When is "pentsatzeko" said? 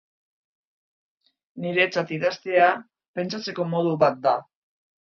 3.21-3.71